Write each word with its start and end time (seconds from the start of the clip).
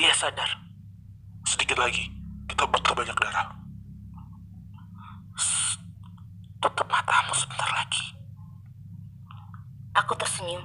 Dia 0.00 0.16
sadar. 0.16 0.48
Sedikit 1.44 1.76
lagi, 1.76 2.08
kita 2.48 2.64
butuh 2.64 2.96
banyak 2.96 3.12
darah. 3.20 3.52
Tutup 6.56 6.88
matamu 6.88 7.36
sebentar 7.36 7.68
lagi. 7.68 8.16
Aku 10.00 10.16
tersenyum. 10.16 10.64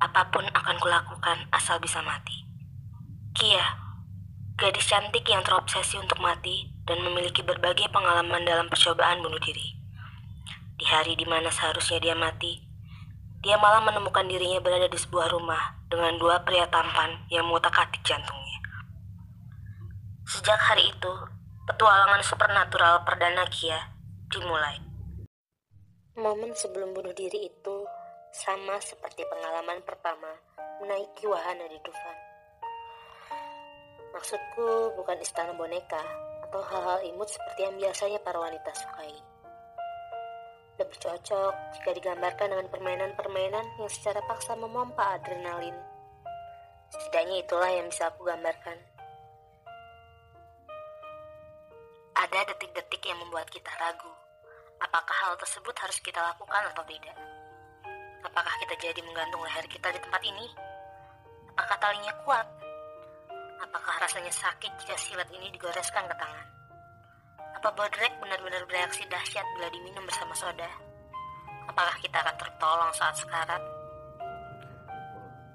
Apa 0.00 0.24
pun 0.32 0.48
akan 0.48 0.80
kulakukan 0.80 1.52
asal 1.52 1.76
bisa 1.84 2.00
mati. 2.00 2.48
Kia, 3.36 3.76
gadis 4.56 4.88
cantik 4.88 5.28
yang 5.28 5.44
terobsesi 5.44 6.00
untuk 6.00 6.16
mati 6.24 6.72
dan 6.88 7.04
memiliki 7.04 7.44
berbagai 7.44 7.92
pengalaman 7.92 8.40
dalam 8.48 8.72
percobaan 8.72 9.20
bunuh 9.20 9.40
diri. 9.44 9.76
Di 10.80 10.88
hari 10.88 11.12
di 11.12 11.28
mana 11.28 11.52
seharusnya 11.52 12.00
dia 12.00 12.16
mati, 12.16 12.56
dia 13.44 13.60
malah 13.60 13.84
menemukan 13.84 14.24
dirinya 14.24 14.64
berada 14.64 14.88
di 14.88 14.96
sebuah 14.96 15.28
rumah 15.28 15.76
dengan 15.92 16.16
dua 16.16 16.40
pria 16.40 16.64
tampan 16.72 17.20
yang 17.28 17.44
mengutak-atik 17.44 18.00
jantungnya. 18.00 18.41
Sejak 20.22 20.54
hari 20.54 20.86
itu, 20.86 21.12
petualangan 21.66 22.22
supernatural 22.22 23.02
perdana 23.02 23.42
Kia 23.50 23.90
dimulai. 24.30 24.78
Momen 26.14 26.54
sebelum 26.54 26.94
bunuh 26.94 27.10
diri 27.10 27.50
itu 27.50 27.76
sama 28.30 28.78
seperti 28.78 29.26
pengalaman 29.26 29.82
pertama 29.82 30.30
menaiki 30.78 31.26
wahana 31.26 31.66
di 31.66 31.74
Dufan. 31.82 32.18
Maksudku 34.14 34.94
bukan 34.94 35.18
istana 35.18 35.58
boneka 35.58 35.98
atau 36.46 36.62
hal-hal 36.70 37.02
imut 37.02 37.26
seperti 37.26 37.66
yang 37.66 37.74
biasanya 37.74 38.22
para 38.22 38.38
wanita 38.38 38.70
sukai. 38.78 39.18
Lebih 40.78 40.98
cocok 41.02 41.54
jika 41.74 41.90
digambarkan 41.98 42.46
dengan 42.46 42.70
permainan-permainan 42.70 43.66
yang 43.82 43.90
secara 43.90 44.22
paksa 44.30 44.54
memompa 44.54 45.18
adrenalin. 45.18 45.74
Setidaknya 46.94 47.42
itulah 47.42 47.70
yang 47.74 47.90
bisa 47.90 48.06
aku 48.06 48.22
gambarkan. 48.22 48.91
Ada 52.12 52.44
detik-detik 52.44 53.00
yang 53.08 53.16
membuat 53.24 53.48
kita 53.48 53.72
ragu. 53.80 54.12
Apakah 54.84 55.16
hal 55.24 55.32
tersebut 55.40 55.72
harus 55.80 55.96
kita 56.04 56.20
lakukan 56.20 56.68
atau 56.68 56.84
tidak? 56.84 57.16
Apakah 58.20 58.52
kita 58.60 58.76
jadi 58.76 59.00
menggantung 59.00 59.40
leher 59.40 59.64
kita 59.64 59.88
di 59.88 59.96
tempat 59.96 60.20
ini? 60.20 60.44
Apakah 61.56 61.80
talinya 61.80 62.12
kuat? 62.28 62.44
Apakah 63.64 63.96
rasanya 64.04 64.28
sakit 64.28 64.72
jika 64.84 64.92
silat 65.00 65.24
ini 65.32 65.48
digoreskan 65.56 66.04
ke 66.04 66.14
tangan? 66.20 66.46
Apa 67.56 67.72
Bodrek 67.72 68.12
benar-benar 68.20 68.60
bereaksi 68.68 69.08
dahsyat 69.08 69.46
bila 69.56 69.72
diminum 69.72 70.04
bersama 70.04 70.36
soda? 70.36 70.68
Apakah 71.72 71.96
kita 72.04 72.20
akan 72.20 72.36
tertolong 72.36 72.92
saat 72.92 73.16
sekarat? 73.16 73.62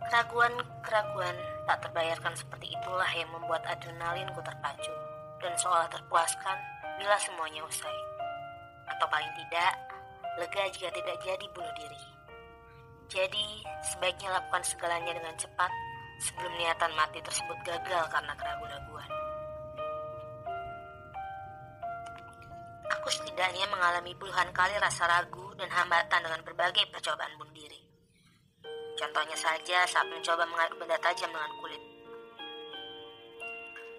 Keraguan-keraguan 0.09 1.37
tak 1.69 1.85
terbayarkan 1.85 2.33
seperti 2.33 2.73
itulah 2.73 3.11
yang 3.13 3.29
membuat 3.29 3.61
adrenalinku 3.69 4.41
terpacu 4.41 5.06
dan 5.41 5.53
seolah 5.57 5.87
terpuaskan 5.89 6.57
bila 6.97 7.15
semuanya 7.21 7.61
usai. 7.65 7.97
Atau 8.87 9.05
paling 9.11 9.33
tidak, 9.37 9.73
lega 10.41 10.63
jika 10.73 10.89
tidak 10.93 11.17
jadi 11.21 11.45
bunuh 11.53 11.73
diri. 11.77 12.03
Jadi, 13.07 13.45
sebaiknya 13.87 14.35
lakukan 14.35 14.63
segalanya 14.67 15.15
dengan 15.15 15.35
cepat 15.39 15.71
sebelum 16.19 16.53
niatan 16.59 16.91
mati 16.97 17.23
tersebut 17.23 17.57
gagal 17.63 18.03
karena 18.11 18.33
keraguan-raguan. 18.35 19.09
Aku 22.99 23.07
setidaknya 23.11 23.67
mengalami 23.71 24.11
puluhan 24.19 24.49
kali 24.51 24.75
rasa 24.79 25.07
ragu 25.07 25.55
dan 25.55 25.71
hambatan 25.71 26.19
dengan 26.23 26.41
berbagai 26.43 26.83
percobaan 26.91 27.31
bunuh 27.39 27.55
diri. 27.55 27.79
Contohnya 28.97 29.37
saja 29.37 29.85
saat 29.85 30.07
mencoba 30.09 30.43
mengadu 30.49 30.75
benda 30.81 30.97
tajam 30.99 31.29
dengan 31.29 31.53
kulit. 31.61 31.86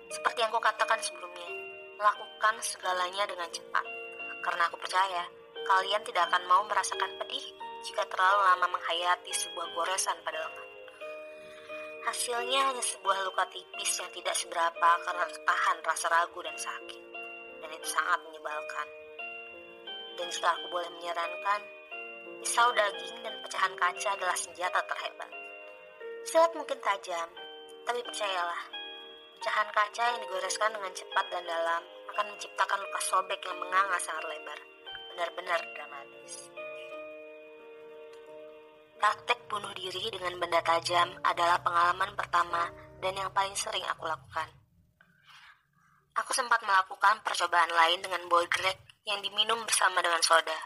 Seperti 0.09 0.41
yang 0.41 0.53
kukatakan 0.53 1.01
sebelumnya, 1.05 1.49
lakukan 2.01 2.55
segalanya 2.65 3.29
dengan 3.29 3.49
cepat. 3.53 3.85
Karena 4.41 4.65
aku 4.71 4.81
percaya, 4.81 5.29
kalian 5.69 6.03
tidak 6.07 6.33
akan 6.33 6.43
mau 6.49 6.63
merasakan 6.65 7.11
pedih 7.21 7.45
jika 7.85 8.03
terlalu 8.09 8.41
lama 8.41 8.67
menghayati 8.73 9.33
sebuah 9.35 9.69
goresan 9.77 10.17
pada 10.25 10.41
lengan. 10.41 10.69
Hasilnya 12.09 12.73
hanya 12.73 12.81
sebuah 12.81 13.21
luka 13.29 13.45
tipis 13.53 14.01
yang 14.01 14.09
tidak 14.17 14.33
seberapa 14.33 14.91
karena 15.05 15.29
tertahan 15.29 15.77
rasa 15.85 16.07
ragu 16.09 16.41
dan 16.41 16.57
sakit. 16.57 17.03
Dan 17.61 17.69
itu 17.75 17.89
sangat 17.91 18.23
menyebalkan. 18.25 18.89
Dan 20.17 20.27
jika 20.33 20.57
aku 20.57 20.67
boleh 20.73 20.89
menyarankan, 20.97 21.61
pisau 22.41 22.73
daging 22.73 23.17
dan 23.21 23.35
pecahan 23.45 23.75
kaca 23.77 24.09
adalah 24.17 24.37
senjata 24.39 24.81
terhebat. 24.89 25.31
Silat 26.25 26.53
mungkin 26.57 26.79
tajam, 26.81 27.29
tapi 27.85 28.01
percayalah, 28.01 28.78
pecahan 29.39 29.71
kaca 29.71 30.03
yang 30.03 30.19
digoreskan 30.27 30.75
dengan 30.75 30.91
cepat 30.91 31.25
dan 31.31 31.47
dalam 31.47 31.83
akan 32.11 32.27
menciptakan 32.35 32.79
luka 32.83 33.01
sobek 33.07 33.39
yang 33.47 33.55
menganga 33.63 33.95
sangat 34.03 34.27
lebar. 34.35 34.59
Benar-benar 35.15 35.61
dramatis. 35.79 36.51
Praktek 38.99 39.39
bunuh 39.47 39.71
diri 39.79 40.11
dengan 40.11 40.43
benda 40.43 40.59
tajam 40.67 41.15
adalah 41.23 41.63
pengalaman 41.63 42.11
pertama 42.19 42.67
dan 42.99 43.15
yang 43.15 43.31
paling 43.31 43.55
sering 43.55 43.87
aku 43.87 44.11
lakukan. 44.11 44.51
Aku 46.19 46.35
sempat 46.35 46.59
melakukan 46.67 47.23
percobaan 47.23 47.71
lain 47.71 48.03
dengan 48.03 48.27
boldrek 48.27 49.07
yang 49.07 49.23
diminum 49.23 49.63
bersama 49.63 50.03
dengan 50.03 50.19
soda. 50.19 50.59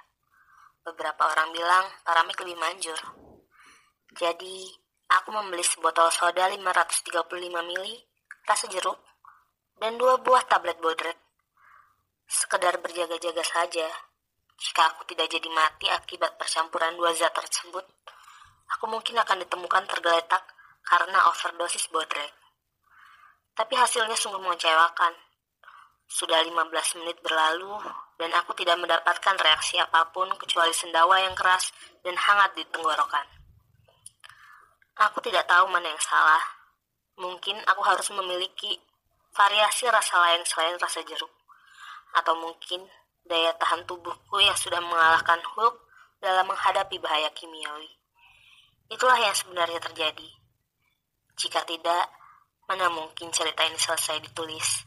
Beberapa 0.80 1.28
orang 1.28 1.52
bilang 1.52 1.84
paramik 2.08 2.40
lebih 2.40 2.56
manjur. 2.56 2.96
Jadi, 4.16 4.64
aku 5.12 5.28
membeli 5.28 5.60
sebotol 5.60 6.08
soda 6.08 6.48
535 6.48 7.20
ml, 7.52 8.11
rasa 8.46 8.66
jeruk, 8.70 8.98
dan 9.78 9.98
dua 9.98 10.18
buah 10.22 10.46
tablet 10.46 10.78
boldrek. 10.78 11.18
Sekedar 12.26 12.78
berjaga-jaga 12.80 13.44
saja. 13.44 13.88
Jika 14.56 14.94
aku 14.94 15.02
tidak 15.10 15.26
jadi 15.26 15.48
mati 15.50 15.90
akibat 15.90 16.38
percampuran 16.38 16.94
dua 16.94 17.10
zat 17.12 17.34
tersebut, 17.34 17.82
aku 18.70 18.84
mungkin 18.86 19.18
akan 19.18 19.42
ditemukan 19.42 19.84
tergeletak 19.90 20.42
karena 20.86 21.18
overdosis 21.28 21.90
bodrek. 21.90 22.30
Tapi 23.52 23.74
hasilnya 23.76 24.16
sungguh 24.16 24.40
mengecewakan. 24.40 25.12
Sudah 26.08 26.44
15 26.44 27.00
menit 27.00 27.18
berlalu 27.24 27.72
dan 28.20 28.30
aku 28.36 28.52
tidak 28.52 28.76
mendapatkan 28.78 29.34
reaksi 29.40 29.80
apa 29.80 30.12
pun 30.12 30.28
kecuali 30.36 30.72
sendawa 30.76 31.18
yang 31.24 31.32
keras 31.32 31.72
dan 32.04 32.12
hangat 32.14 32.52
di 32.52 32.64
tenggorokan. 32.68 33.24
Aku 35.08 35.24
tidak 35.24 35.48
tahu 35.48 35.66
mana 35.72 35.88
yang 35.88 36.02
salah. 36.04 36.61
Mungkin 37.20 37.60
aku 37.68 37.82
harus 37.84 38.08
memiliki 38.12 38.80
variasi 39.32 39.88
rasa 39.88 40.16
lain 40.20 40.42
selain 40.44 40.76
rasa 40.76 41.00
jeruk. 41.04 41.30
Atau 42.12 42.36
mungkin 42.40 42.88
daya 43.24 43.52
tahan 43.56 43.84
tubuhku 43.88 44.40
yang 44.40 44.56
sudah 44.56 44.80
mengalahkan 44.80 45.40
Hulk 45.54 45.76
dalam 46.22 46.46
menghadapi 46.46 46.96
bahaya 47.02 47.28
kimiawi. 47.34 47.88
Itulah 48.92 49.18
yang 49.18 49.34
sebenarnya 49.34 49.80
terjadi. 49.80 50.28
Jika 51.32 51.64
tidak, 51.64 52.12
mana 52.68 52.92
mungkin 52.92 53.32
cerita 53.32 53.64
ini 53.64 53.76
selesai 53.80 54.20
ditulis. 54.20 54.84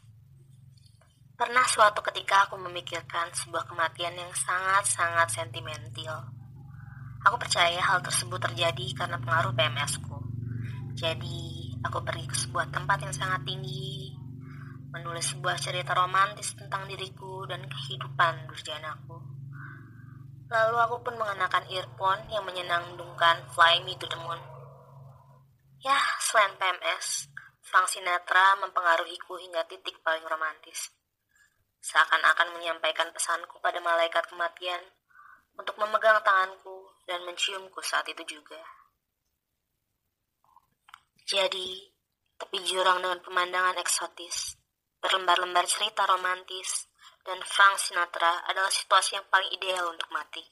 Pernah 1.36 1.68
suatu 1.68 2.00
ketika 2.00 2.48
aku 2.48 2.56
memikirkan 2.56 3.28
sebuah 3.36 3.68
kematian 3.68 4.16
yang 4.16 4.32
sangat-sangat 4.32 5.28
sentimental. 5.28 6.32
Aku 7.28 7.36
percaya 7.36 7.76
hal 7.76 8.00
tersebut 8.00 8.40
terjadi 8.40 8.96
karena 8.96 9.20
pengaruh 9.20 9.52
PMS-ku. 9.52 10.16
Jadi, 10.96 11.45
aku 11.86 12.02
pergi 12.02 12.26
ke 12.26 12.34
sebuah 12.34 12.66
tempat 12.74 12.98
yang 13.06 13.14
sangat 13.14 13.46
tinggi, 13.46 14.10
menulis 14.90 15.30
sebuah 15.30 15.54
cerita 15.54 15.94
romantis 15.94 16.58
tentang 16.58 16.90
diriku 16.90 17.46
dan 17.46 17.62
kehidupan 17.62 18.50
durjanaku. 18.50 19.22
Lalu 20.50 20.76
aku 20.82 20.96
pun 21.06 21.14
mengenakan 21.14 21.66
earphone 21.70 22.22
yang 22.30 22.42
menyenandungkan 22.42 23.46
Fly 23.54 23.82
Me 23.86 23.94
to 23.98 24.06
the 24.10 24.18
Moon. 24.18 24.38
Ya, 25.82 25.98
selain 26.18 26.54
PMS, 26.58 27.30
Frank 27.62 27.86
Sinatra 27.90 28.58
mempengaruhiku 28.58 29.38
hingga 29.38 29.62
titik 29.70 30.02
paling 30.02 30.26
romantis. 30.26 30.90
Seakan-akan 31.82 32.58
menyampaikan 32.58 33.14
pesanku 33.14 33.62
pada 33.62 33.78
malaikat 33.78 34.26
kematian 34.26 34.82
untuk 35.54 35.78
memegang 35.78 36.18
tanganku 36.26 36.90
dan 37.06 37.22
menciumku 37.22 37.78
saat 37.82 38.06
itu 38.10 38.38
juga. 38.38 38.75
Jadi, 41.26 41.82
tepi 42.38 42.62
jurang 42.62 43.02
dengan 43.02 43.18
pemandangan 43.18 43.74
eksotis, 43.82 44.54
berlembar-lembar 45.02 45.66
cerita 45.66 46.06
romantis, 46.06 46.86
dan 47.26 47.42
Frank 47.42 47.82
Sinatra 47.82 48.46
adalah 48.46 48.70
situasi 48.70 49.18
yang 49.18 49.26
paling 49.26 49.50
ideal 49.50 49.90
untuk 49.90 50.06
mati. 50.14 50.46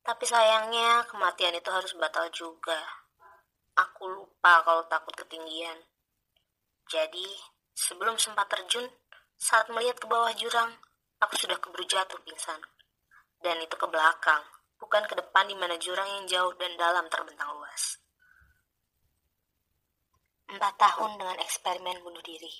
Tapi 0.00 0.24
sayangnya 0.24 1.04
kematian 1.12 1.52
itu 1.52 1.68
harus 1.68 1.92
batal 2.00 2.32
juga. 2.32 2.80
Aku 3.76 4.08
lupa 4.08 4.64
kalau 4.64 4.88
takut 4.88 5.12
ketinggian. 5.12 5.76
Jadi, 6.88 7.28
sebelum 7.76 8.16
sempat 8.16 8.48
terjun, 8.48 8.88
saat 9.36 9.68
melihat 9.68 10.00
ke 10.00 10.08
bawah 10.08 10.32
jurang, 10.32 10.72
aku 11.20 11.36
sudah 11.36 11.60
keburu 11.60 11.84
jatuh 11.84 12.16
pingsan. 12.24 12.64
Dan 13.44 13.60
itu 13.60 13.76
ke 13.76 13.86
belakang, 13.92 14.40
bukan 14.80 15.04
ke 15.04 15.20
depan 15.20 15.52
di 15.52 15.56
mana 15.60 15.76
jurang 15.76 16.08
yang 16.08 16.24
jauh 16.24 16.56
dan 16.56 16.72
dalam 16.80 17.04
terbentang 17.12 17.52
luas. 17.60 18.01
4 20.52 20.60
empat 20.60 20.76
tahun 20.76 21.16
dengan 21.16 21.40
eksperimen 21.40 22.04
bunuh 22.04 22.20
diri, 22.20 22.52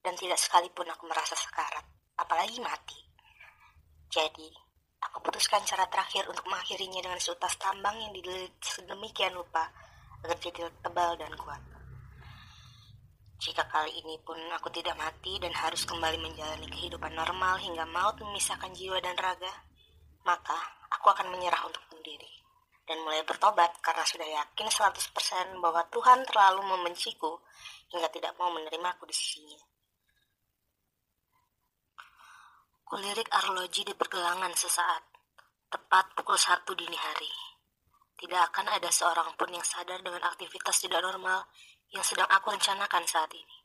dan 0.00 0.16
tidak 0.16 0.40
sekalipun 0.40 0.88
aku 0.88 1.04
merasa 1.04 1.36
sekarat, 1.36 1.84
apalagi 2.16 2.56
mati. 2.64 2.96
Jadi, 4.08 4.48
aku 5.04 5.20
putuskan 5.20 5.60
cara 5.68 5.84
terakhir 5.84 6.24
untuk 6.32 6.48
mengakhirinya 6.48 7.04
dengan 7.04 7.20
seutas 7.20 7.52
tambang 7.60 7.92
yang 8.00 8.08
dililit 8.16 8.56
sedemikian 8.64 9.36
rupa 9.36 9.68
agar 10.24 10.40
jadi 10.40 10.64
tebal 10.80 11.12
dan 11.20 11.28
kuat. 11.36 11.60
Jika 13.36 13.68
kali 13.68 13.92
ini 14.00 14.16
pun 14.24 14.40
aku 14.56 14.72
tidak 14.72 14.96
mati 14.96 15.36
dan 15.36 15.52
harus 15.52 15.84
kembali 15.84 16.16
menjalani 16.16 16.72
kehidupan 16.72 17.12
normal 17.12 17.60
hingga 17.60 17.84
maut 17.84 18.16
memisahkan 18.16 18.72
jiwa 18.72 18.96
dan 19.04 19.12
raga, 19.20 19.52
maka 20.24 20.56
aku 20.88 21.12
akan 21.12 21.28
menyerah 21.36 21.68
untuk 21.68 21.84
bunuh 21.92 22.00
diri 22.00 22.45
dan 22.86 23.02
mulai 23.02 23.26
bertobat 23.26 23.82
karena 23.82 24.06
sudah 24.06 24.24
yakin 24.24 24.70
100% 24.70 25.58
bahwa 25.58 25.82
Tuhan 25.90 26.22
terlalu 26.22 26.62
membenciku 26.62 27.42
hingga 27.90 28.06
tidak 28.14 28.38
mau 28.38 28.54
menerimaku 28.54 29.10
di 29.10 29.14
sisinya. 29.14 29.58
Kulirik 32.86 33.26
arloji 33.34 33.82
di 33.82 33.94
pergelangan 33.98 34.54
sesaat, 34.54 35.02
tepat 35.66 36.14
pukul 36.14 36.38
satu 36.38 36.70
dini 36.78 36.94
hari. 36.94 37.34
Tidak 38.14 38.40
akan 38.54 38.70
ada 38.70 38.86
seorang 38.88 39.34
pun 39.34 39.50
yang 39.50 39.66
sadar 39.66 39.98
dengan 40.00 40.22
aktivitas 40.22 40.78
tidak 40.78 41.02
normal 41.02 41.50
yang 41.90 42.06
sedang 42.06 42.30
aku 42.30 42.54
rencanakan 42.54 43.02
saat 43.02 43.28
ini. 43.34 43.56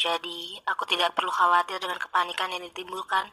Jadi, 0.00 0.56
aku 0.64 0.88
tidak 0.88 1.12
perlu 1.12 1.28
khawatir 1.28 1.76
dengan 1.76 2.00
kepanikan 2.00 2.48
yang 2.54 2.64
ditimbulkan 2.70 3.28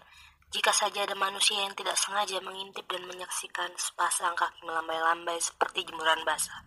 jika 0.47 0.71
saja 0.71 1.03
ada 1.03 1.15
manusia 1.19 1.59
yang 1.59 1.75
tidak 1.75 1.99
sengaja 1.99 2.39
mengintip 2.39 2.87
dan 2.87 3.03
menyaksikan 3.03 3.67
sepasang 3.75 4.31
kaki 4.31 4.63
melambai-lambai 4.63 5.35
seperti 5.43 5.83
jemuran 5.83 6.23
basah. 6.23 6.63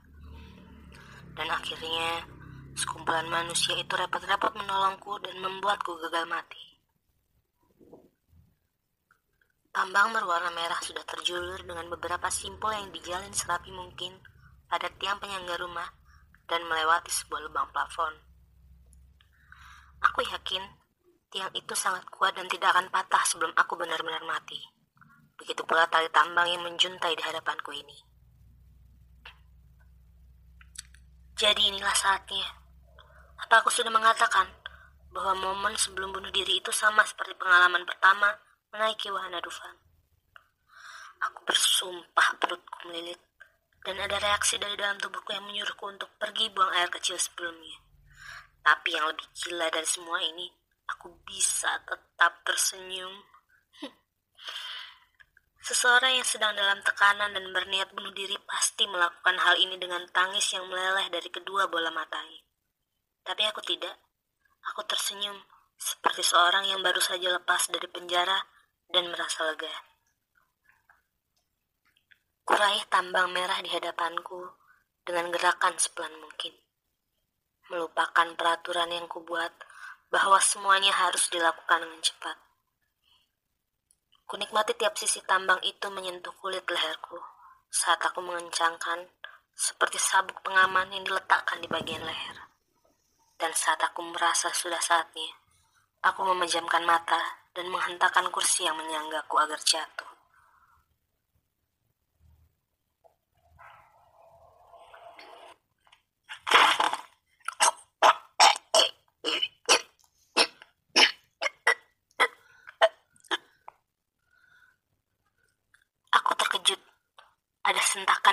Dan 1.32 1.49
akhirnya, 1.49 2.29
sekumpulan 2.77 3.25
manusia 3.32 3.73
itu 3.81 3.88
repot-repot 3.97 4.53
menolongku 4.53 5.17
dan 5.25 5.41
membuatku 5.41 5.97
gagal 5.97 6.29
mati. 6.29 6.61
Tambang 9.71 10.12
berwarna 10.12 10.50
merah 10.50 10.82
sudah 10.82 11.06
terjulur 11.06 11.62
dengan 11.62 11.87
beberapa 11.88 12.27
simpul 12.27 12.75
yang 12.75 12.91
dijalin 12.91 13.32
serapi 13.32 13.71
mungkin 13.71 14.19
pada 14.67 14.91
tiang 14.99 15.17
penyangga 15.23 15.56
rumah 15.62 15.88
dan 16.50 16.67
melewati 16.67 17.09
sebuah 17.09 17.47
lubang 17.47 17.71
plafon. 17.71 18.12
Aku 20.03 20.27
yakin 20.27 20.80
Tiang 21.31 21.55
itu 21.55 21.75
sangat 21.79 22.03
kuat 22.11 22.35
dan 22.35 22.50
tidak 22.50 22.75
akan 22.75 22.91
patah 22.91 23.23
sebelum 23.23 23.55
aku 23.55 23.79
benar-benar 23.79 24.19
mati. 24.27 24.59
Begitu 25.38 25.62
pula 25.62 25.87
tali 25.87 26.11
tambang 26.11 26.50
yang 26.50 26.67
menjuntai 26.67 27.15
di 27.15 27.23
hadapanku 27.23 27.71
ini. 27.71 27.94
Jadi 31.38 31.71
inilah 31.71 31.94
saatnya. 31.94 32.50
Apa 33.47 33.62
aku 33.62 33.71
sudah 33.71 33.94
mengatakan 33.94 34.50
bahwa 35.15 35.38
momen 35.38 35.79
sebelum 35.79 36.11
bunuh 36.11 36.35
diri 36.35 36.59
itu 36.59 36.75
sama 36.75 37.06
seperti 37.06 37.38
pengalaman 37.38 37.87
pertama 37.87 38.35
menaiki 38.75 39.15
wahana 39.15 39.38
Dufan? 39.38 39.79
Aku 41.31 41.47
bersumpah 41.47 42.43
perutku 42.43 42.91
melilit 42.91 43.23
dan 43.87 44.03
ada 44.03 44.19
reaksi 44.19 44.59
dari 44.59 44.75
dalam 44.75 44.99
tubuhku 44.99 45.31
yang 45.31 45.47
menyuruhku 45.47 45.87
untuk 45.87 46.11
pergi 46.19 46.50
buang 46.50 46.75
air 46.75 46.91
kecil 46.91 47.15
sebelumnya. 47.17 47.79
Tapi 48.67 48.99
yang 48.99 49.06
lebih 49.09 49.31
gila 49.31 49.73
dari 49.73 49.87
semua 49.88 50.19
ini 50.21 50.59
aku 50.96 51.14
bisa 51.22 51.70
tetap 51.87 52.42
tersenyum. 52.42 53.12
Seseorang 55.60 56.19
yang 56.19 56.26
sedang 56.26 56.56
dalam 56.56 56.81
tekanan 56.82 57.31
dan 57.37 57.46
berniat 57.52 57.94
bunuh 57.94 58.10
diri 58.10 58.34
pasti 58.48 58.88
melakukan 58.88 59.37
hal 59.38 59.54
ini 59.60 59.76
dengan 59.78 60.02
tangis 60.10 60.50
yang 60.56 60.66
meleleh 60.66 61.06
dari 61.12 61.31
kedua 61.31 61.70
bola 61.70 61.92
matanya. 61.94 62.42
Tapi 63.22 63.44
aku 63.46 63.62
tidak. 63.62 63.94
Aku 64.75 64.82
tersenyum 64.84 65.37
seperti 65.81 66.20
seorang 66.26 66.69
yang 66.69 66.82
baru 66.82 67.00
saja 67.00 67.32
lepas 67.32 67.70
dari 67.72 67.86
penjara 67.88 68.36
dan 68.90 69.08
merasa 69.08 69.46
lega. 69.46 69.72
Kuraih 72.43 72.82
tambang 72.90 73.31
merah 73.31 73.62
di 73.62 73.70
hadapanku 73.70 74.43
dengan 75.06 75.31
gerakan 75.31 75.78
sepelan 75.78 76.19
mungkin. 76.19 76.52
Melupakan 77.70 78.34
peraturan 78.34 78.90
yang 78.90 79.06
kubuat 79.06 79.69
bahwa 80.10 80.42
semuanya 80.42 80.90
harus 80.90 81.30
dilakukan 81.30 81.86
dengan 81.86 82.02
cepat. 82.02 82.36
Kunikmati 84.26 84.74
tiap 84.74 84.98
sisi 84.98 85.22
tambang 85.22 85.58
itu 85.62 85.86
menyentuh 85.90 86.34
kulit 86.38 86.66
leherku 86.66 87.18
saat 87.70 88.02
aku 88.02 88.18
mengencangkan 88.18 89.06
seperti 89.54 90.02
sabuk 90.02 90.42
pengaman 90.42 90.90
yang 90.90 91.06
diletakkan 91.06 91.62
di 91.62 91.70
bagian 91.70 92.02
leher. 92.02 92.38
Dan 93.38 93.54
saat 93.54 93.78
aku 93.82 94.02
merasa 94.02 94.50
sudah 94.50 94.82
saatnya, 94.82 95.30
aku 96.02 96.26
memejamkan 96.26 96.82
mata 96.82 97.40
dan 97.54 97.70
menghentakkan 97.70 98.26
kursi 98.34 98.66
yang 98.66 98.74
menyanggaku 98.74 99.38
agar 99.38 99.58
jatuh. 99.62 100.09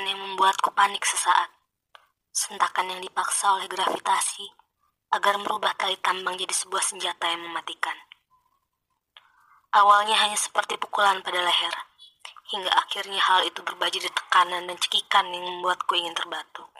Yang 0.08 0.24
membuatku 0.24 0.72
panik 0.72 1.04
sesaat. 1.04 1.52
Sentakan 2.32 2.96
yang 2.96 3.04
dipaksa 3.04 3.60
oleh 3.60 3.68
gravitasi 3.68 4.48
agar 5.12 5.36
merubah 5.36 5.76
tali 5.76 6.00
tambang 6.00 6.40
jadi 6.40 6.56
sebuah 6.56 6.80
senjata 6.80 7.28
yang 7.28 7.44
mematikan. 7.44 7.96
Awalnya 9.76 10.16
hanya 10.16 10.40
seperti 10.40 10.80
pukulan 10.80 11.20
pada 11.20 11.44
leher, 11.44 11.76
hingga 12.56 12.72
akhirnya 12.72 13.20
hal 13.20 13.44
itu 13.44 13.60
berbaju 13.60 14.00
di 14.00 14.08
tekanan 14.08 14.64
dan 14.64 14.80
cekikan 14.80 15.28
yang 15.28 15.44
membuatku 15.44 15.92
ingin 16.00 16.16
terbatuk. 16.16 16.72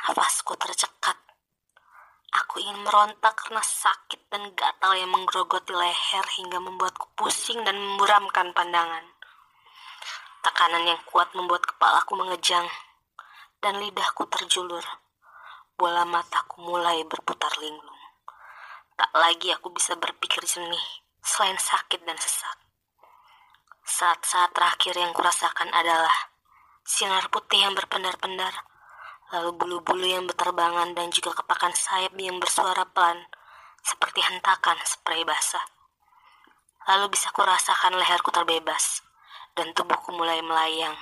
Nafasku 0.00 0.56
tercekat. 0.56 1.20
Aku 2.32 2.56
ingin 2.56 2.80
merontak 2.80 3.36
karena 3.36 3.60
sakit 3.60 4.32
dan 4.32 4.48
gatal 4.56 4.96
yang 4.96 5.12
menggerogoti 5.12 5.76
leher 5.76 6.24
hingga 6.40 6.56
membuatku 6.56 7.12
pusing 7.20 7.60
dan 7.68 7.76
memburamkan 7.76 8.56
pandangan. 8.56 9.11
Tekanan 10.42 10.82
yang 10.90 10.98
kuat 11.06 11.30
membuat 11.38 11.62
kepalaku 11.62 12.18
mengejang 12.18 12.66
dan 13.62 13.78
lidahku 13.78 14.26
terjulur. 14.26 14.82
Bola 15.78 16.02
mataku 16.02 16.66
mulai 16.66 17.06
berputar 17.06 17.54
linglung. 17.62 18.02
Tak 18.98 19.14
lagi 19.14 19.54
aku 19.54 19.70
bisa 19.70 19.94
berpikir 19.94 20.42
jernih 20.42 20.82
selain 21.22 21.54
sakit 21.54 22.02
dan 22.02 22.18
sesak. 22.18 22.58
Saat-saat 23.86 24.50
terakhir 24.50 24.98
yang 24.98 25.14
kurasakan 25.14 25.70
adalah 25.70 26.34
sinar 26.82 27.30
putih 27.30 27.62
yang 27.62 27.78
berpendar-pendar, 27.78 28.66
lalu 29.30 29.54
bulu-bulu 29.54 30.02
yang 30.02 30.26
berterbangan 30.26 30.90
dan 30.98 31.14
juga 31.14 31.38
kepakan 31.38 31.70
sayap 31.70 32.18
yang 32.18 32.42
bersuara 32.42 32.82
pelan 32.90 33.30
seperti 33.86 34.18
hentakan 34.26 34.74
spray 34.82 35.22
basah. 35.22 35.62
Lalu 36.90 37.14
bisa 37.14 37.30
kurasakan 37.30 37.94
leherku 37.94 38.34
terbebas 38.34 39.06
dan 39.52 39.68
tubuhku 39.76 40.12
mulai 40.16 40.40
melayang 40.40 40.96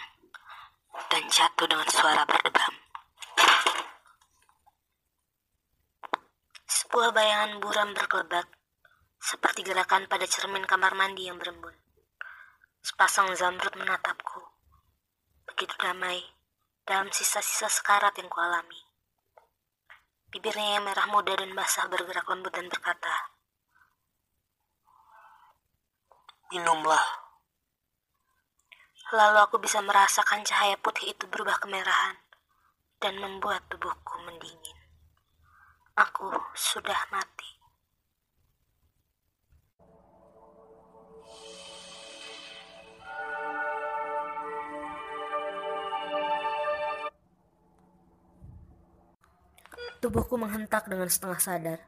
dan 1.10 1.22
jatuh 1.30 1.66
dengan 1.70 1.86
suara 1.86 2.26
berdebam. 2.26 2.74
Sebuah 6.66 7.14
bayangan 7.14 7.62
buram 7.62 7.94
berkelebat, 7.94 8.46
seperti 9.22 9.62
gerakan 9.62 10.10
pada 10.10 10.26
cermin 10.26 10.66
kamar 10.66 10.98
mandi 10.98 11.30
yang 11.30 11.38
berembun. 11.38 11.74
Sepasang 12.82 13.30
zamrud 13.38 13.76
menatapku, 13.78 14.42
begitu 15.46 15.74
damai 15.78 16.18
dalam 16.82 17.12
sisa-sisa 17.14 17.70
sekarat 17.70 18.16
yang 18.18 18.26
kualami. 18.26 18.82
Bibirnya 20.30 20.78
yang 20.78 20.86
merah 20.86 21.06
muda 21.10 21.34
dan 21.38 21.54
basah 21.54 21.90
bergerak 21.90 22.26
lembut 22.26 22.54
dan 22.54 22.66
berkata, 22.70 23.34
Minumlah. 26.50 27.19
Lalu 29.10 29.42
aku 29.42 29.58
bisa 29.58 29.82
merasakan 29.82 30.46
cahaya 30.46 30.78
putih 30.78 31.10
itu 31.10 31.26
berubah 31.26 31.58
kemerahan 31.58 32.14
dan 33.02 33.18
membuat 33.18 33.66
tubuhku 33.66 34.22
mendingin. 34.22 34.78
Aku 35.98 36.30
sudah 36.54 37.10
mati. 37.10 37.58
Tubuhku 49.98 50.38
menghentak 50.38 50.86
dengan 50.86 51.10
setengah 51.10 51.42
sadar, 51.42 51.80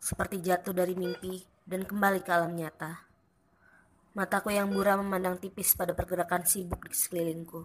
seperti 0.00 0.40
jatuh 0.40 0.72
dari 0.72 0.96
mimpi 0.96 1.44
dan 1.68 1.84
kembali 1.84 2.24
ke 2.24 2.32
alam 2.32 2.56
nyata. 2.56 3.05
Mataku 4.16 4.48
yang 4.48 4.72
buram 4.72 5.04
memandang 5.04 5.36
tipis 5.36 5.76
pada 5.76 5.92
pergerakan 5.92 6.40
sibuk 6.48 6.88
di 6.88 6.96
sekelilingku. 6.96 7.60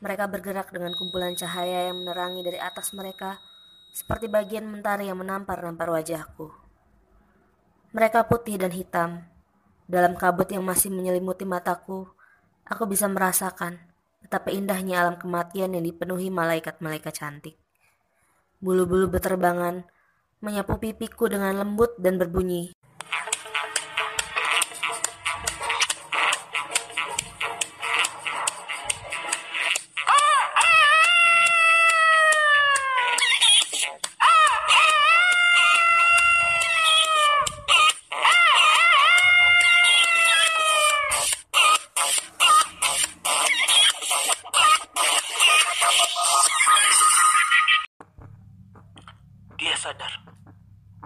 Mereka 0.00 0.32
bergerak 0.32 0.72
dengan 0.72 0.96
kumpulan 0.96 1.36
cahaya 1.36 1.92
yang 1.92 2.00
menerangi 2.00 2.40
dari 2.40 2.56
atas 2.56 2.96
mereka, 2.96 3.36
seperti 3.92 4.32
bagian 4.32 4.64
mentari 4.64 5.12
yang 5.12 5.20
menampar-nampar 5.20 5.92
wajahku. 5.92 6.48
Mereka 7.92 8.24
putih 8.32 8.56
dan 8.56 8.72
hitam. 8.72 9.28
Dalam 9.84 10.16
kabut 10.16 10.48
yang 10.48 10.64
masih 10.64 10.88
menyelimuti 10.88 11.44
mataku, 11.44 12.08
aku 12.64 12.88
bisa 12.88 13.04
merasakan 13.04 13.76
betapa 14.24 14.48
indahnya 14.48 15.04
alam 15.04 15.20
kematian 15.20 15.76
yang 15.76 15.84
dipenuhi 15.84 16.32
malaikat-malaikat 16.32 17.12
cantik. 17.12 17.60
Bulu-bulu 18.64 19.12
beterbangan, 19.12 19.84
menyapu 20.40 20.80
pipiku 20.80 21.28
dengan 21.28 21.60
lembut 21.60 21.92
dan 22.00 22.16
berbunyi. 22.16 22.72
Dia 49.56 49.72
sadar. 49.78 50.12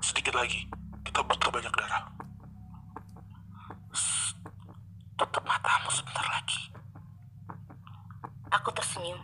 Sedikit 0.02 0.34
lagi, 0.34 0.66
kita 1.06 1.22
bakal 1.22 1.54
banyak 1.54 1.70
darah. 1.70 2.04
Shh, 3.94 4.34
Tutup 5.14 5.44
matamu 5.46 5.88
sebentar 5.92 6.26
lagi. 6.26 6.72
Aku 8.50 8.68
tersenyum. 8.74 9.20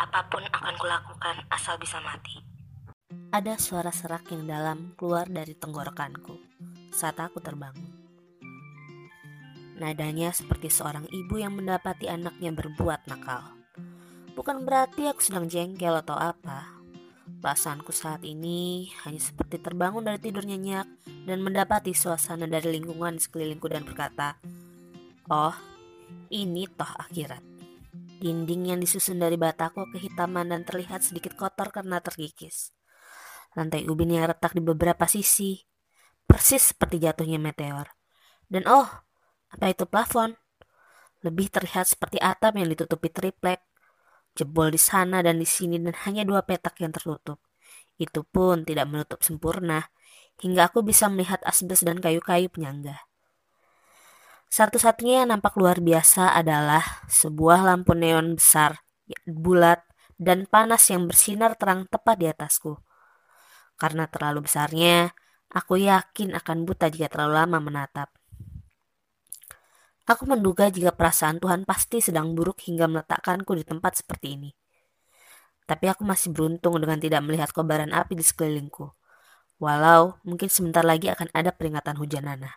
Apa 0.00 0.26
pun 0.26 0.42
akan 0.42 0.74
kulakukan 0.80 1.36
asal 1.52 1.78
bisa 1.78 2.00
mati. 2.02 2.40
Ada 3.30 3.58
suara 3.58 3.90
serak 3.90 4.30
yang 4.30 4.46
dalam 4.46 4.94
keluar 4.94 5.26
dari 5.26 5.54
tenggorokanku 5.54 6.38
saat 6.94 7.18
aku 7.18 7.42
terbangun. 7.42 7.94
Nadanya 9.74 10.30
seperti 10.30 10.70
seorang 10.70 11.10
ibu 11.10 11.34
yang 11.38 11.58
mendapati 11.58 12.06
anaknya 12.06 12.54
berbuat 12.54 13.10
nakal. 13.10 13.63
Bukan 14.34 14.66
berarti 14.66 15.06
aku 15.06 15.22
sedang 15.22 15.46
jengkel 15.46 15.94
atau 15.94 16.18
apa. 16.18 16.74
Perasaanku 17.38 17.94
saat 17.94 18.26
ini 18.26 18.90
hanya 19.06 19.22
seperti 19.22 19.62
terbangun 19.62 20.02
dari 20.02 20.18
tidur 20.18 20.42
nyenyak 20.42 20.90
dan 21.24 21.38
mendapati 21.38 21.94
suasana 21.94 22.50
dari 22.50 22.74
lingkungan 22.76 23.22
sekelilingku 23.22 23.70
dan 23.70 23.86
berkata, 23.86 24.34
Oh, 25.30 25.54
ini 26.34 26.66
toh 26.66 26.88
akhirat. 26.98 27.40
Dinding 28.18 28.74
yang 28.74 28.80
disusun 28.82 29.22
dari 29.22 29.38
bataku 29.38 29.86
kehitaman 29.94 30.50
dan 30.50 30.66
terlihat 30.66 31.06
sedikit 31.06 31.38
kotor 31.38 31.70
karena 31.70 32.02
terkikis. 32.02 32.74
Lantai 33.54 33.86
ubin 33.86 34.18
yang 34.18 34.26
retak 34.26 34.56
di 34.56 34.62
beberapa 34.64 35.06
sisi, 35.06 35.62
persis 36.26 36.74
seperti 36.74 36.98
jatuhnya 37.06 37.38
meteor. 37.38 37.86
Dan 38.50 38.66
oh, 38.66 38.88
apa 39.52 39.70
itu 39.70 39.86
plafon? 39.86 40.34
Lebih 41.22 41.54
terlihat 41.54 41.86
seperti 41.86 42.18
atap 42.18 42.58
yang 42.58 42.66
ditutupi 42.66 43.08
triplek. 43.14 43.62
Jebol 44.34 44.74
di 44.74 44.80
sana 44.82 45.22
dan 45.22 45.38
di 45.38 45.46
sini 45.46 45.78
dan 45.78 45.94
hanya 46.06 46.26
dua 46.26 46.42
petak 46.42 46.78
yang 46.82 46.90
tertutup. 46.90 47.38
Itu 47.94 48.26
pun 48.26 48.66
tidak 48.66 48.90
menutup 48.90 49.22
sempurna, 49.22 49.94
hingga 50.42 50.66
aku 50.70 50.82
bisa 50.82 51.06
melihat 51.06 51.38
asbes 51.46 51.86
dan 51.86 52.02
kayu-kayu 52.02 52.50
penyangga. 52.50 52.98
Satu-satunya 54.50 55.22
yang 55.26 55.34
nampak 55.34 55.58
luar 55.58 55.82
biasa 55.82 56.34
adalah 56.34 56.82
sebuah 57.10 57.66
lampu 57.66 57.94
neon 57.94 58.38
besar, 58.38 58.82
bulat, 59.26 59.82
dan 60.18 60.46
panas 60.46 60.86
yang 60.90 61.10
bersinar 61.10 61.58
terang 61.58 61.90
tepat 61.90 62.16
di 62.18 62.26
atasku. 62.30 62.78
Karena 63.74 64.06
terlalu 64.06 64.46
besarnya, 64.46 65.10
aku 65.50 65.82
yakin 65.82 66.38
akan 66.38 66.66
buta 66.66 66.86
jika 66.86 67.10
terlalu 67.10 67.34
lama 67.34 67.58
menatap. 67.58 68.14
Aku 70.04 70.28
menduga 70.28 70.68
jika 70.68 70.92
perasaan 70.92 71.40
Tuhan 71.40 71.64
pasti 71.64 72.04
sedang 72.04 72.36
buruk 72.36 72.60
hingga 72.60 72.84
meletakkanku 72.84 73.56
di 73.56 73.64
tempat 73.64 74.04
seperti 74.04 74.36
ini. 74.36 74.50
Tapi 75.64 75.88
aku 75.88 76.04
masih 76.04 76.28
beruntung 76.28 76.76
dengan 76.76 77.00
tidak 77.00 77.24
melihat 77.24 77.48
kobaran 77.56 77.88
api 77.88 78.12
di 78.12 78.20
sekelilingku. 78.20 78.84
Walau 79.56 80.20
mungkin 80.20 80.52
sebentar 80.52 80.84
lagi 80.84 81.08
akan 81.08 81.32
ada 81.32 81.56
peringatan 81.56 81.96
hujan 81.96 82.28
nanah. 82.28 82.52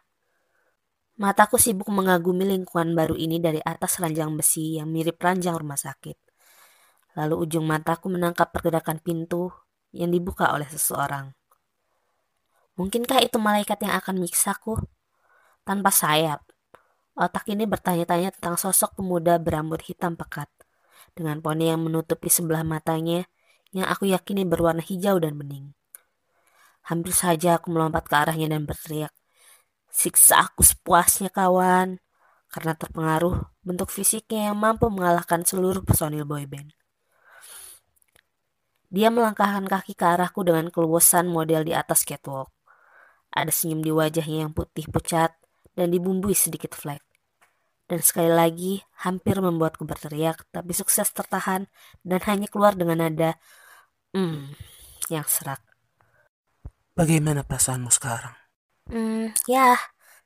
Mataku 1.18 1.56
sibuk 1.56 1.88
mengagumi 1.88 2.44
lingkungan 2.44 2.92
baru 2.92 3.16
ini 3.16 3.40
dari 3.40 3.64
atas 3.64 3.98
ranjang 4.04 4.36
besi 4.36 4.76
yang 4.76 4.92
mirip 4.92 5.16
ranjang 5.16 5.56
rumah 5.56 5.80
sakit. 5.80 6.20
Lalu 7.16 7.48
ujung 7.48 7.64
mataku 7.64 8.12
menangkap 8.12 8.52
pergerakan 8.52 9.00
pintu 9.00 9.50
yang 9.96 10.12
dibuka 10.12 10.52
oleh 10.52 10.68
seseorang. 10.68 11.32
Mungkinkah 12.78 13.24
itu 13.26 13.40
malaikat 13.42 13.82
yang 13.82 13.98
akan 13.98 14.22
miksaku? 14.22 14.78
Tanpa 15.66 15.90
sayap, 15.90 16.47
otak 17.18 17.50
ini 17.50 17.66
bertanya-tanya 17.66 18.38
tentang 18.38 18.56
sosok 18.62 19.02
pemuda 19.02 19.42
berambut 19.42 19.82
hitam 19.82 20.14
pekat, 20.14 20.48
dengan 21.18 21.42
poni 21.42 21.74
yang 21.74 21.82
menutupi 21.82 22.30
sebelah 22.30 22.62
matanya 22.62 23.26
yang 23.74 23.90
aku 23.90 24.06
yakini 24.06 24.46
berwarna 24.46 24.86
hijau 24.86 25.18
dan 25.18 25.34
bening. 25.36 25.74
Hampir 26.86 27.12
saja 27.12 27.58
aku 27.58 27.74
melompat 27.74 28.06
ke 28.06 28.16
arahnya 28.16 28.54
dan 28.54 28.64
berteriak, 28.64 29.12
Siksa 29.92 30.46
aku 30.46 30.62
sepuasnya 30.62 31.34
kawan, 31.34 31.98
karena 32.54 32.78
terpengaruh 32.78 33.50
bentuk 33.66 33.90
fisiknya 33.90 34.54
yang 34.54 34.58
mampu 34.62 34.88
mengalahkan 34.94 35.42
seluruh 35.42 35.82
personil 35.82 36.22
boyband. 36.22 36.70
Dia 38.88 39.12
melangkahkan 39.12 39.68
kaki 39.68 39.98
ke 39.98 40.06
arahku 40.06 40.46
dengan 40.48 40.70
keluasan 40.72 41.28
model 41.28 41.68
di 41.68 41.74
atas 41.76 42.08
catwalk. 42.08 42.54
Ada 43.34 43.52
senyum 43.52 43.84
di 43.84 43.92
wajahnya 43.92 44.48
yang 44.48 44.54
putih 44.56 44.88
pucat 44.88 45.36
dan 45.76 45.92
dibumbui 45.92 46.32
sedikit 46.32 46.72
flek. 46.72 47.07
Dan 47.88 48.04
sekali 48.04 48.28
lagi 48.28 48.84
hampir 49.00 49.40
membuatku 49.40 49.88
berteriak, 49.88 50.44
tapi 50.52 50.76
sukses 50.76 51.08
tertahan 51.16 51.72
dan 52.04 52.20
hanya 52.28 52.52
keluar 52.52 52.76
dengan 52.76 53.00
nada 53.00 53.40
hmm 54.12 54.52
yang 55.08 55.24
serak. 55.24 55.64
Bagaimana 56.98 57.48
perasaanmu 57.48 57.88
sekarang? 57.94 58.36
Hmm, 58.92 59.32
ya, 59.48 59.80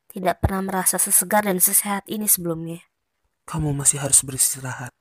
tidak 0.10 0.42
pernah 0.42 0.62
merasa 0.66 0.98
sesegar 0.98 1.46
dan 1.46 1.62
sesehat 1.62 2.08
ini 2.10 2.26
sebelumnya. 2.26 2.82
Kamu 3.46 3.76
masih 3.76 4.02
harus 4.02 4.24
beristirahat. 4.26 4.94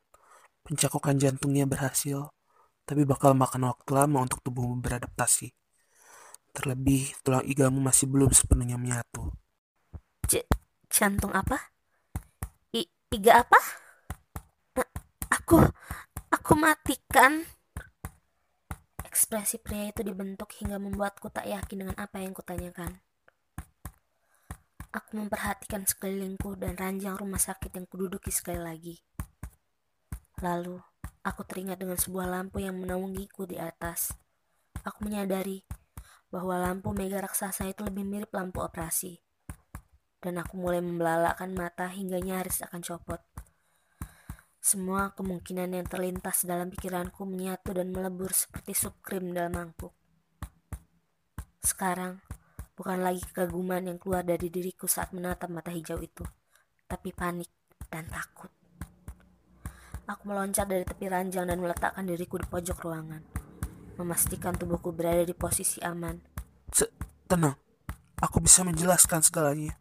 Pencakokan 0.66 1.16
jantungnya 1.16 1.64
berhasil, 1.64 2.28
tapi 2.84 3.06
bakal 3.06 3.32
makan 3.38 3.70
waktu 3.70 3.90
lama 3.94 4.26
untuk 4.26 4.42
tubuhmu 4.42 4.82
beradaptasi. 4.82 5.54
Terlebih, 6.50 7.14
tulang 7.22 7.46
igamu 7.46 7.78
masih 7.78 8.10
belum 8.10 8.34
sepenuhnya 8.34 8.74
menyatu. 8.74 9.30
J 10.26 10.42
jantung 10.90 11.30
apa? 11.30 11.69
I 13.10 13.18
iga 13.18 13.42
apa? 13.42 13.58
A- 14.78 14.94
aku, 15.34 15.58
aku 16.30 16.52
matikan. 16.54 17.42
Ekspresi 19.02 19.58
pria 19.58 19.90
itu 19.90 20.06
dibentuk 20.06 20.54
hingga 20.62 20.78
membuatku 20.78 21.26
tak 21.26 21.50
yakin 21.50 21.82
dengan 21.82 21.96
apa 21.98 22.22
yang 22.22 22.30
kutanyakan. 22.30 23.02
Aku 24.94 25.18
memperhatikan 25.18 25.90
sekelilingku 25.90 26.54
dan 26.54 26.78
ranjang 26.78 27.18
rumah 27.18 27.42
sakit 27.42 27.74
yang 27.74 27.90
kududuki 27.90 28.30
sekali 28.30 28.62
lagi. 28.62 29.02
Lalu, 30.38 30.78
aku 31.26 31.42
teringat 31.42 31.82
dengan 31.82 31.98
sebuah 31.98 32.30
lampu 32.30 32.62
yang 32.62 32.78
menaungiku 32.78 33.42
di 33.42 33.58
atas. 33.58 34.14
Aku 34.86 35.02
menyadari 35.02 35.66
bahwa 36.30 36.62
lampu 36.62 36.94
mega 36.94 37.18
raksasa 37.26 37.66
itu 37.66 37.82
lebih 37.82 38.06
mirip 38.06 38.30
lampu 38.30 38.62
operasi. 38.62 39.18
Dan 40.20 40.36
aku 40.36 40.60
mulai 40.60 40.84
membelalakan 40.84 41.56
mata 41.56 41.88
hingga 41.88 42.20
nyaris 42.20 42.60
akan 42.68 42.80
copot. 42.84 43.20
Semua 44.60 45.16
kemungkinan 45.16 45.72
yang 45.72 45.88
terlintas 45.88 46.44
dalam 46.44 46.68
pikiranku 46.68 47.24
menyatu 47.24 47.72
dan 47.72 47.88
melebur 47.88 48.28
seperti 48.28 48.76
sup 48.76 49.00
krim 49.00 49.32
dalam 49.32 49.56
mangkuk. 49.56 49.96
Sekarang, 51.64 52.20
bukan 52.76 53.00
lagi 53.00 53.24
kekaguman 53.24 53.88
yang 53.88 53.96
keluar 53.96 54.20
dari 54.20 54.52
diriku 54.52 54.84
saat 54.84 55.16
menatap 55.16 55.48
mata 55.48 55.72
hijau 55.72 55.96
itu, 56.04 56.24
tapi 56.84 57.12
panik 57.16 57.48
dan 57.88 58.04
takut. 58.12 58.52
Aku 60.04 60.28
meloncat 60.28 60.68
dari 60.68 60.84
tepi 60.84 61.08
ranjang 61.08 61.48
dan 61.48 61.56
meletakkan 61.56 62.04
diriku 62.04 62.36
di 62.36 62.44
pojok 62.44 62.84
ruangan, 62.84 63.22
memastikan 63.96 64.52
tubuhku 64.52 64.92
berada 64.92 65.24
di 65.24 65.32
posisi 65.32 65.80
aman. 65.80 66.20
Tenang, 67.30 67.54
aku 68.18 68.42
bisa 68.42 68.66
menjelaskan 68.66 69.22
segalanya. 69.22 69.78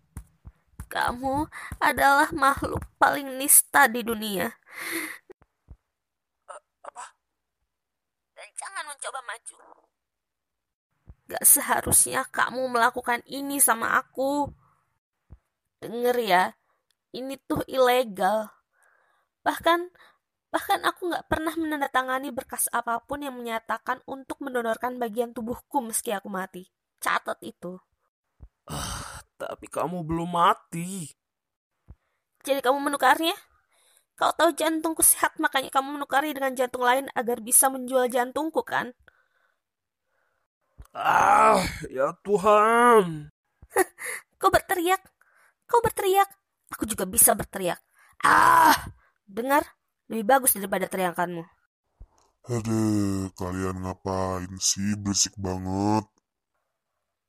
Kamu 0.90 1.46
adalah 1.78 2.34
makhluk 2.34 2.82
paling 2.98 3.38
nista 3.38 3.86
di 3.86 4.02
dunia. 4.02 4.50
apa? 6.82 7.06
Dan 8.34 8.50
jangan 8.58 8.84
mencoba 8.90 9.20
maju. 9.22 9.58
Gak 11.30 11.46
seharusnya 11.46 12.26
kamu 12.34 12.74
melakukan 12.74 13.22
ini 13.30 13.62
sama 13.62 14.02
aku. 14.02 14.50
Denger 15.78 16.18
ya, 16.18 16.44
ini 17.14 17.38
tuh 17.46 17.62
ilegal. 17.70 18.50
Bahkan 19.46 19.94
Bahkan 20.50 20.82
aku 20.82 21.14
nggak 21.14 21.30
pernah 21.30 21.54
menandatangani 21.54 22.34
berkas 22.34 22.66
apa 22.74 22.98
pun 23.06 23.22
yang 23.22 23.38
menyatakan 23.38 24.02
untuk 24.10 24.42
mendonorkan 24.42 24.98
bagian 24.98 25.30
tubuhku 25.30 25.78
meski 25.86 26.10
aku 26.10 26.26
mati. 26.26 26.66
Catat 26.98 27.38
itu. 27.46 27.78
Ah, 28.66 29.09
tapi 29.40 29.72
kamu 29.72 30.04
belum 30.04 30.30
mati. 30.36 31.08
Jadi 32.44 32.60
kamu 32.60 32.92
menukarnya? 32.92 33.36
Kau 34.20 34.36
tahu 34.36 34.52
jantungku 34.52 35.00
sehat, 35.00 35.40
makanya 35.40 35.72
kamu 35.72 35.96
menukari 35.96 36.36
dengan 36.36 36.52
jantung 36.52 36.84
lain 36.84 37.08
agar 37.16 37.40
bisa 37.40 37.72
menjual 37.72 38.12
jantungku, 38.12 38.68
kan? 38.68 38.92
Ah, 40.92 41.64
ya 41.88 42.12
Tuhan. 42.28 43.32
Kau 44.42 44.52
berteriak. 44.52 45.00
Kau 45.70 45.80
berteriak. 45.80 46.28
Aku 46.76 46.84
juga 46.84 47.08
bisa 47.08 47.32
berteriak. 47.32 47.80
Ah, 48.20 48.76
dengar? 49.24 49.64
Lebih 50.12 50.26
bagus 50.28 50.52
daripada 50.58 50.90
teriakanmu. 50.92 51.48
Aduh, 52.52 53.32
kalian 53.40 53.78
ngapain 53.86 54.52
sih? 54.60 54.92
Berisik 55.00 55.34
banget. 55.40 56.06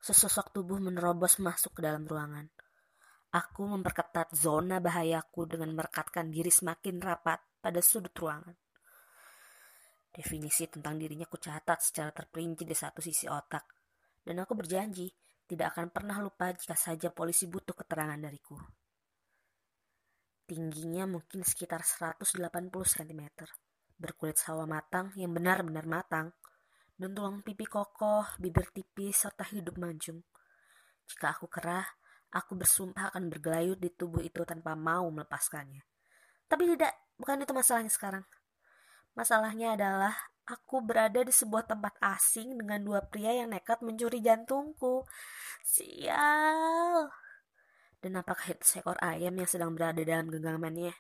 Sesosok 0.01 0.57
tubuh 0.57 0.81
menerobos 0.81 1.37
masuk 1.37 1.77
ke 1.77 1.81
dalam 1.85 2.09
ruangan. 2.09 2.49
Aku 3.31 3.69
memperketat 3.69 4.33
zona 4.33 4.81
bahayaku 4.81 5.45
dengan 5.45 5.77
merekatkan 5.77 6.33
diri 6.33 6.49
semakin 6.49 6.99
rapat 6.99 7.39
pada 7.61 7.79
sudut 7.85 8.11
ruangan. 8.17 8.57
Definisi 10.11 10.67
tentang 10.67 10.99
dirinya 10.99 11.29
kucatat 11.29 11.79
secara 11.79 12.11
terperinci 12.11 12.67
di 12.67 12.75
satu 12.75 12.99
sisi 12.99 13.31
otak. 13.31 13.63
Dan 14.25 14.43
aku 14.43 14.59
berjanji 14.59 15.07
tidak 15.47 15.77
akan 15.77 15.95
pernah 15.95 16.19
lupa 16.19 16.51
jika 16.51 16.75
saja 16.75 17.15
polisi 17.15 17.47
butuh 17.47 17.77
keterangan 17.77 18.19
dariku. 18.19 18.59
Tingginya 20.51 21.07
mungkin 21.07 21.47
sekitar 21.47 21.87
180 21.87 22.43
cm. 22.73 23.23
Berkulit 23.95 24.35
sawah 24.35 24.67
matang 24.67 25.15
yang 25.15 25.31
benar-benar 25.31 25.87
matang. 25.87 26.35
Dan 27.01 27.17
tulang 27.17 27.41
pipi 27.41 27.65
kokoh, 27.65 28.29
bibir 28.37 28.69
tipis, 28.77 29.25
serta 29.25 29.49
hidup 29.49 29.81
mancung. 29.81 30.21
Jika 31.09 31.33
aku 31.33 31.49
kerah, 31.49 31.89
aku 32.29 32.61
bersumpah 32.61 33.09
akan 33.09 33.33
bergelayut 33.33 33.81
di 33.81 33.89
tubuh 33.89 34.21
itu 34.21 34.45
tanpa 34.45 34.77
mau 34.77 35.09
melepaskannya. 35.09 35.81
Tapi 36.45 36.77
tidak, 36.77 36.93
bukan 37.17 37.41
itu 37.41 37.53
masalahnya 37.57 37.89
sekarang. 37.89 38.25
Masalahnya 39.17 39.81
adalah 39.81 40.15
aku 40.47 40.83
berada 40.83 41.23
di 41.23 41.31
sebuah 41.35 41.67
tempat 41.67 41.99
asing 42.03 42.59
dengan 42.59 42.83
dua 42.83 43.03
pria 43.07 43.33
yang 43.33 43.55
nekat 43.55 43.83
mencuri 43.83 44.23
jantungku. 44.23 45.07
Sial. 45.63 47.11
Dan 48.01 48.17
apakah 48.17 48.51
itu 48.51 48.65
seekor 48.65 48.97
ayam 48.99 49.37
yang 49.37 49.49
sedang 49.51 49.77
berada 49.77 50.01
dalam 50.03 50.31
genggamannya? 50.33 50.95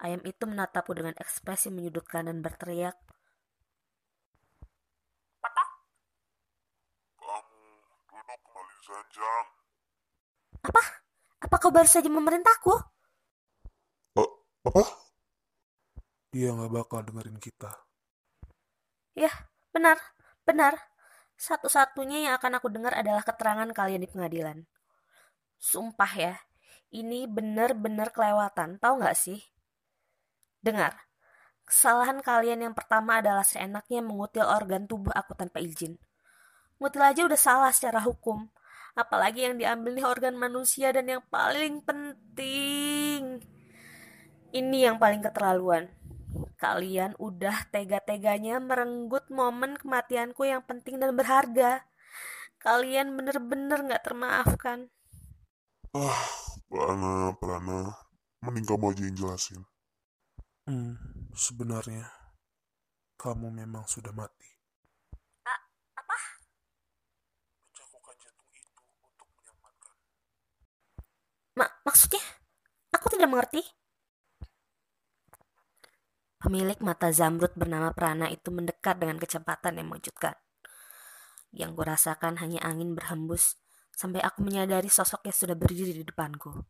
Ayam 0.00 0.20
itu 0.24 0.44
menatapku 0.44 0.96
dengan 0.96 1.12
ekspresi 1.16 1.68
menyudutkan 1.68 2.28
dan 2.28 2.40
berteriak. 2.40 2.96
Apa? 5.44 5.64
Kamu 8.10 8.69
zanjang. 8.80 9.46
Apa? 10.64 10.82
Apa 11.40 11.54
kau 11.56 11.72
baru 11.72 11.88
saja 11.88 12.08
memerintahku? 12.12 12.74
Uh, 14.16 14.30
apa? 14.68 14.82
Dia 16.30 16.52
nggak 16.52 16.72
bakal 16.72 17.00
dengerin 17.04 17.40
kita. 17.40 17.72
Ya, 19.16 19.32
benar, 19.72 19.96
benar. 20.44 20.76
Satu-satunya 21.40 22.28
yang 22.28 22.34
akan 22.36 22.60
aku 22.60 22.68
dengar 22.68 22.92
adalah 22.92 23.24
keterangan 23.24 23.68
kalian 23.72 24.04
di 24.04 24.08
pengadilan. 24.12 24.68
Sumpah 25.56 26.12
ya, 26.12 26.34
ini 26.92 27.24
benar-benar 27.24 28.12
kelewatan, 28.12 28.76
tahu 28.76 29.00
nggak 29.00 29.16
sih? 29.16 29.40
Dengar, 30.60 30.92
kesalahan 31.64 32.20
kalian 32.20 32.68
yang 32.68 32.74
pertama 32.76 33.24
adalah 33.24 33.44
seenaknya 33.44 34.04
mengutil 34.04 34.44
organ 34.44 34.84
tubuh 34.84 35.16
aku 35.16 35.32
tanpa 35.32 35.64
izin. 35.64 35.96
Ngutil 36.76 37.00
aja 37.00 37.24
udah 37.24 37.40
salah 37.40 37.72
secara 37.72 38.04
hukum, 38.04 38.48
apalagi 39.00 39.48
yang 39.48 39.56
diambil 39.56 39.96
nih 39.96 40.06
organ 40.06 40.36
manusia 40.36 40.92
dan 40.92 41.08
yang 41.08 41.24
paling 41.32 41.80
penting. 41.82 43.40
Ini 44.50 44.78
yang 44.90 44.96
paling 45.00 45.24
keterlaluan. 45.24 45.88
Kalian 46.60 47.16
udah 47.16 47.66
tega-teganya 47.72 48.60
merenggut 48.60 49.26
momen 49.32 49.80
kematianku 49.80 50.44
yang 50.44 50.60
penting 50.62 51.00
dan 51.00 51.16
berharga. 51.16 51.88
Kalian 52.60 53.16
bener-bener 53.16 53.80
gak 53.88 54.04
termaafkan. 54.04 54.92
Ah, 55.96 56.22
Prana, 56.68 57.32
Prana. 57.40 57.96
Mending 58.44 58.68
kamu 58.68 58.92
aja 58.92 59.02
yang 59.08 59.16
jelasin. 59.16 59.60
Hmm, 60.68 60.94
sebenarnya 61.34 62.06
kamu 63.20 63.52
memang 63.52 63.84
sudah 63.84 64.14
mati. 64.16 64.48
A 65.44 65.54
apa? 65.98 66.16
Mencakukan 67.68 68.16
jantung 68.16 68.52
itu 68.54 68.80
untuk 69.02 69.28
menyelamatkan. 69.34 69.96
Ma 71.60 71.68
maksudnya? 71.84 72.24
Aku 72.96 73.12
tidak 73.12 73.28
mengerti. 73.28 73.60
Pemilik 76.40 76.80
mata 76.80 77.12
zamrud 77.12 77.52
bernama 77.52 77.92
Prana 77.92 78.32
itu 78.32 78.48
mendekat 78.48 78.96
dengan 78.96 79.20
kecepatan 79.20 79.76
yang 79.76 79.92
mengejutkan. 79.92 80.40
Yang 81.52 81.76
kurasakan 81.76 82.40
hanya 82.40 82.64
angin 82.64 82.96
berhembus 82.96 83.60
sampai 83.92 84.24
aku 84.24 84.40
menyadari 84.40 84.88
sosoknya 84.88 85.36
sudah 85.36 85.52
berdiri 85.52 85.92
di 85.92 86.00
depanku. 86.00 86.64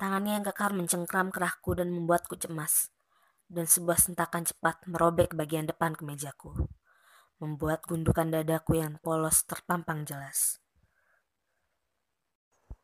Tangannya 0.00 0.40
yang 0.40 0.44
kekar 0.48 0.72
mencengkram 0.72 1.28
kerahku 1.28 1.76
dan 1.76 1.92
membuatku 1.92 2.40
cemas. 2.40 2.88
Dan 3.52 3.68
sebuah 3.68 4.00
sentakan 4.00 4.48
cepat 4.48 4.88
merobek 4.88 5.36
bagian 5.36 5.68
depan 5.68 5.92
kemejaku. 5.92 6.72
Membuat 7.36 7.84
gundukan 7.84 8.32
dadaku 8.32 8.80
yang 8.80 8.96
polos 9.04 9.44
terpampang 9.44 10.08
jelas. 10.08 10.61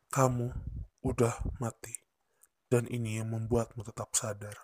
Kamu 0.09 0.49
udah 1.05 1.37
mati. 1.61 1.93
Dan 2.69 2.89
ini 2.89 3.21
yang 3.21 3.29
membuatmu 3.29 3.85
tetap 3.85 4.17
sadar. 4.17 4.57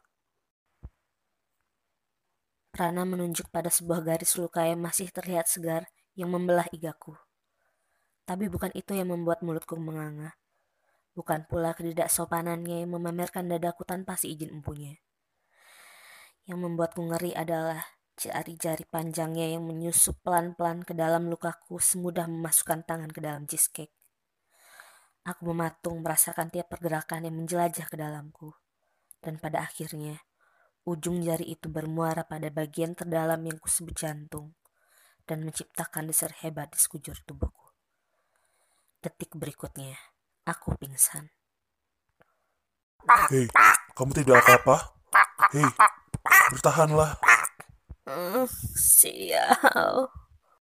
Prana 2.72 3.04
menunjuk 3.04 3.52
pada 3.52 3.68
sebuah 3.68 4.00
garis 4.00 4.40
luka 4.40 4.64
yang 4.64 4.80
masih 4.80 5.12
terlihat 5.12 5.44
segar 5.44 5.92
yang 6.16 6.33
membelah 6.33 6.64
igaku. 6.72 7.12
Tapi 8.24 8.48
bukan 8.48 8.72
itu 8.72 8.96
yang 8.96 9.12
membuat 9.12 9.44
mulutku 9.44 9.76
menganga. 9.76 10.33
Bukan 11.12 11.44
pula 11.44 11.76
ketidaksopanannya 11.76 12.80
yang 12.80 12.96
memamerkan 12.96 13.44
dadaku 13.44 13.85
tanpa 13.85 14.16
si 14.16 14.33
izin 14.33 14.48
empunya. 14.59 14.96
Yang 16.48 16.59
membuatku 16.64 17.04
ngeri 17.04 17.37
adalah 17.37 17.85
jari-jari 18.16 18.88
panjangnya 18.88 19.54
yang 19.54 19.68
menyusup 19.68 20.16
pelan-pelan 20.24 20.88
ke 20.88 20.96
dalam 20.96 21.28
lukaku 21.28 21.76
semudah 21.76 22.24
memasukkan 22.33 22.88
tangan 22.88 23.12
ke 23.12 23.20
dalam 23.20 23.44
cheesecake. 23.44 23.92
Aku 25.24 25.48
mematung 25.48 26.04
merasakan 26.04 26.52
tiap 26.52 26.68
pergerakan 26.68 27.24
yang 27.24 27.40
menjelajah 27.40 27.88
ke 27.88 27.96
dalamku. 27.96 28.52
Dan 29.24 29.40
pada 29.40 29.64
akhirnya, 29.64 30.20
ujung 30.84 31.24
jari 31.24 31.56
itu 31.56 31.72
bermuara 31.72 32.28
pada 32.28 32.52
bagian 32.52 32.92
terdalam 32.92 33.40
yang 33.40 33.56
kusebut 33.56 33.96
jantung 33.96 34.52
dan 35.24 35.40
menciptakan 35.40 36.12
deser 36.12 36.28
hebat 36.44 36.68
di 36.68 36.76
sekujur 36.76 37.16
tubuhku. 37.24 37.72
Detik 39.00 39.32
berikutnya, 39.32 39.96
aku 40.44 40.76
pingsan. 40.76 41.32
Hei, 43.32 43.48
kamu 43.96 44.12
tidak 44.12 44.44
apa-apa? 44.44 44.76
Hei, 45.52 45.68
bertahanlah. 46.52 47.16
Mm, 48.04 48.44
sial. 48.76 50.12